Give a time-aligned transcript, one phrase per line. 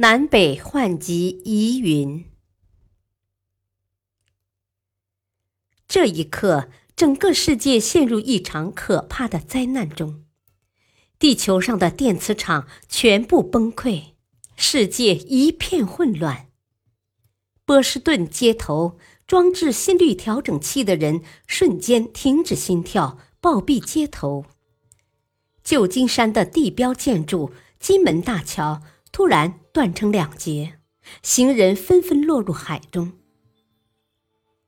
[0.00, 2.24] 南北换极疑云。
[5.86, 10.24] 这一刻，整个世界陷入一场可怕的灾难中，
[11.18, 14.14] 地球上的电磁场全部崩溃，
[14.56, 16.48] 世界一片混乱。
[17.66, 24.46] 波士顿街头装置心率调整器的人瞬间停止心跳，暴毙街头。
[25.62, 28.80] 旧金山的地标建筑金门大桥。
[29.12, 30.78] 突然断成两截，
[31.22, 33.12] 行人纷纷落入海中。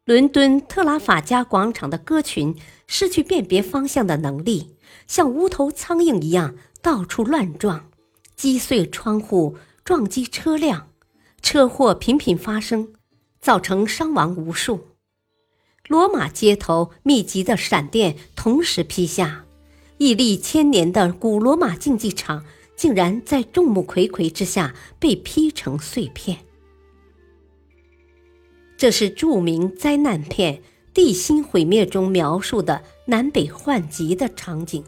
[0.05, 2.57] 伦敦特拉法加广场的鸽群
[2.89, 4.77] 失去辨别方向的能力，
[5.07, 7.89] 像无头苍蝇一样到处乱撞，
[8.35, 10.89] 击碎窗户，撞击车辆，
[11.41, 12.93] 车祸频频发生，
[13.41, 14.89] 造成伤亡无数。
[15.87, 19.45] 罗马街头密集的闪电同时劈下，
[19.99, 22.45] 屹立千年的古罗马竞技场。
[22.83, 26.37] 竟然在众目睽睽之下被劈成碎片。
[28.77, 30.57] 这是著名灾难片
[30.93, 34.83] 《地心毁灭》中描述的南北换极的场景。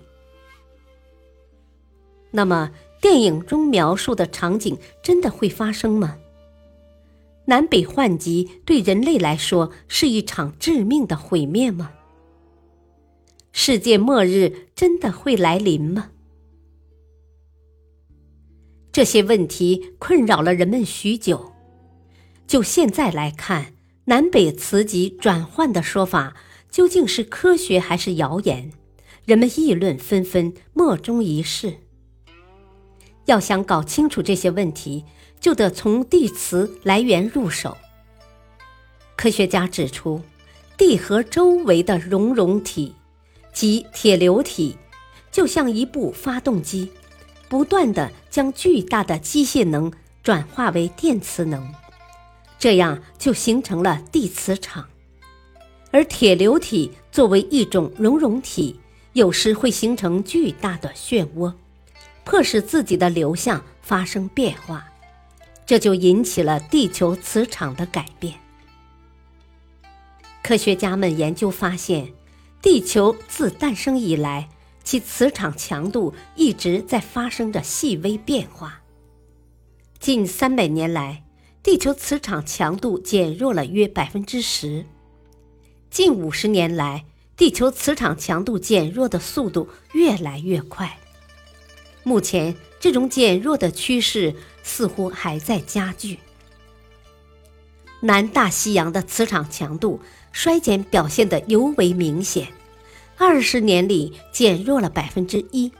[2.32, 6.18] 那么，电影中描述的场景真的会发生吗？
[7.44, 11.92] 南北换极对人类来说是一场致命的毁灭吗？
[13.52, 16.10] 世界末日真的会来临吗？
[18.94, 21.52] 这些问题困扰了人们许久。
[22.46, 23.72] 就现在来看，
[24.04, 26.36] 南北磁极转换的说法
[26.70, 28.70] 究竟是科学还是谣言？
[29.24, 31.78] 人们议论纷纷，莫衷一是。
[33.24, 35.04] 要想搞清楚这些问题，
[35.40, 37.76] 就得从地磁来源入手。
[39.16, 40.22] 科学家指出，
[40.78, 42.94] 地核周围的熔融体
[43.52, 44.76] 及铁流体，
[45.32, 46.92] 就像一部发动机。
[47.48, 51.72] 不断的将巨大的机械能转化为电磁能，
[52.58, 54.86] 这样就形成了地磁场。
[55.90, 58.80] 而铁流体作为一种熔融体，
[59.12, 61.52] 有时会形成巨大的漩涡，
[62.24, 64.84] 迫使自己的流向发生变化，
[65.64, 68.34] 这就引起了地球磁场的改变。
[70.42, 72.12] 科学家们研究发现，
[72.60, 74.48] 地球自诞生以来。
[74.84, 78.82] 其磁场强度一直在发生着细微变化。
[79.98, 81.24] 近三百年来，
[81.62, 84.84] 地球磁场强度减弱了约百分之十。
[85.90, 87.06] 近五十年来，
[87.36, 90.98] 地球磁场强度减弱的速度越来越快。
[92.02, 96.18] 目前，这种减弱的趋势似乎还在加剧。
[98.00, 99.98] 南大西洋的磁场强度
[100.30, 102.48] 衰减表现得尤为明显。
[103.16, 105.70] 二十年里减弱了百分之一。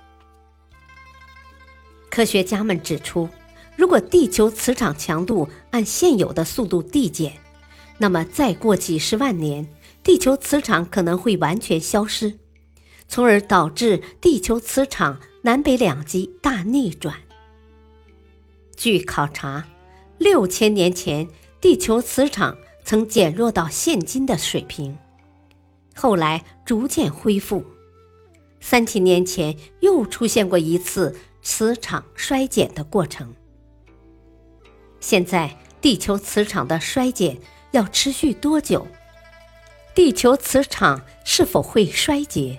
[2.11, 3.29] 科学家们指出，
[3.77, 7.33] 如果地球磁场强度按现有的速度递减，
[7.99, 9.69] 那么再过几十万年，
[10.03, 12.39] 地球磁场可能会完全消失，
[13.09, 17.17] 从而导致地球磁场南北两极大逆转。
[18.77, 19.65] 据考察，
[20.19, 21.29] 六千年前
[21.61, 24.97] 地球磁场曾减弱到现今的水平。
[25.95, 27.65] 后来逐渐恢复，
[28.61, 33.35] 三千年前又出现过一次磁场衰减的过程。
[35.01, 37.39] 现在地球磁场的衰减
[37.71, 38.87] 要持续多久？
[39.95, 42.59] 地球磁场是否会衰竭？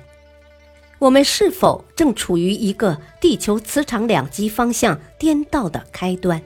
[1.00, 6.42] 我们是否正处于一个地球磁场两极方向颠倒的开端？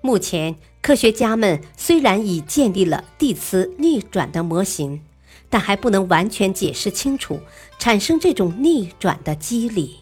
[0.00, 0.54] 目前。
[0.82, 5.00] 科学家们虽然已建立了地磁逆转的模型，
[5.48, 7.40] 但还不能完全解释清楚
[7.78, 10.00] 产生这种逆转的机理。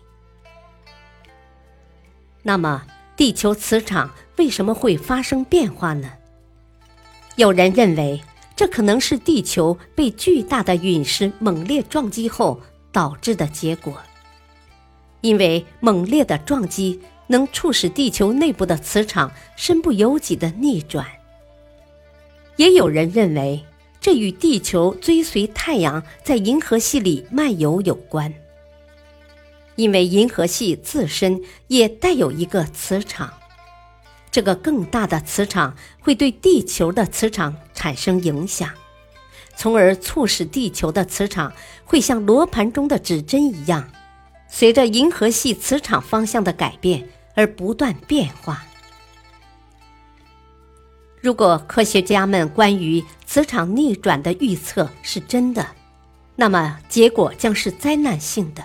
[2.42, 6.10] 那么，地球磁场为什么会发生变化呢？
[7.36, 8.22] 有人认为，
[8.56, 12.58] 这可能是地球被巨大的陨石猛烈撞击后
[12.90, 14.00] 导致的结果，
[15.20, 17.02] 因为猛烈的撞击。
[17.30, 21.06] 能促使地球内部的磁场身不由己的逆转。
[22.56, 23.64] 也有人认为，
[24.00, 28.34] 这与地球追随太阳在银河系里漫游有关，
[29.76, 33.32] 因为银河系自身也带有一个磁场，
[34.32, 38.68] 这个更大的磁场会对地球的磁场产生影响，
[39.56, 41.52] 从而促使地球的磁场
[41.84, 43.88] 会像罗盘中的指针一样，
[44.48, 47.08] 随着银河系磁场方向的改变
[47.40, 48.62] 而不断变化。
[51.22, 55.66] 如果科学家们关于磁场逆转的预测是真的，
[56.36, 58.62] 那么结果将是灾难性的。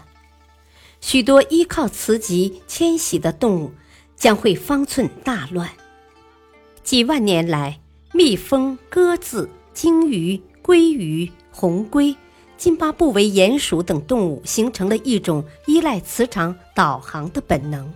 [1.00, 3.72] 许多依靠磁极迁徙的动物
[4.18, 5.70] 将会方寸大乱。
[6.84, 7.80] 几万年来，
[8.12, 12.14] 蜜蜂、鸽子、鲸鱼、鲑鱼、红龟、
[12.58, 17.94] 津巴布韦鼹鼠等动物形成了一种依赖磁场导航的本能。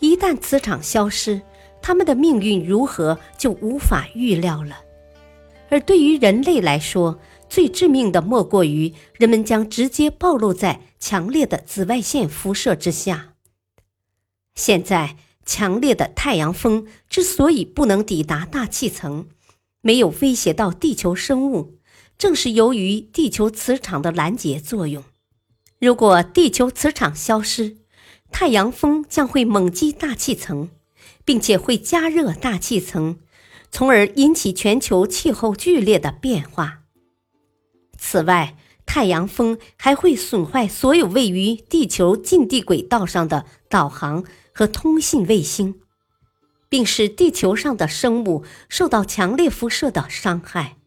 [0.00, 1.42] 一旦磁场消失，
[1.82, 4.80] 它们的命运如何就无法预料了。
[5.70, 13.34] 而对于人类来说，最致命的莫过于人们将直接暴露在强烈的紫外线辐射之下。
[14.54, 19.28] 现在，强烈的太阳风之所以不能抵达大气层，
[19.80, 21.78] 没有威胁到地球生物，
[22.16, 25.04] 正是由于地球磁场的拦截作用。
[25.78, 27.76] 如果地球磁场消失，
[28.30, 30.70] 太阳风将会猛击大气层。
[31.28, 33.18] 并且会加热大气层，
[33.70, 36.84] 从而引起全球气候剧烈的变化。
[37.98, 45.74] 此外，太阳风还会损坏所有位于地球近地轨道上的导航和通信卫星，
[46.70, 50.78] 并使地球上的生物受到强烈辐射的伤害，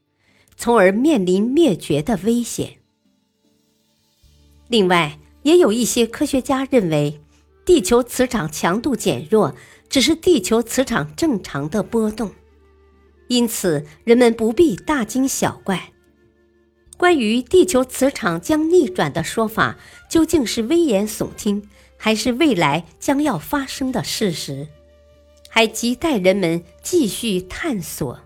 [0.58, 2.80] 从而面临灭绝的危险。
[4.68, 7.21] 另外，也有一些科学家认为，
[7.66, 9.56] 地球磁场强度减弱。
[9.92, 12.32] 只是地球磁场正常的波动，
[13.28, 15.92] 因此人们不必大惊小怪。
[16.96, 19.78] 关于地球磁场将逆转的说法，
[20.10, 21.68] 究竟是危言耸听，
[21.98, 24.70] 还是未来将要发生的事实，
[25.50, 28.22] 还亟待人们继续探索。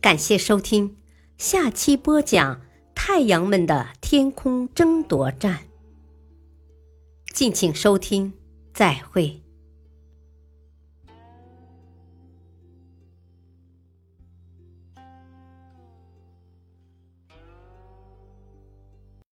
[0.00, 0.96] 感谢收听，
[1.38, 2.62] 下期播讲
[2.96, 5.71] 太阳们的天空争夺战。
[7.32, 8.32] 敬请收听。
[8.74, 9.42] 再会。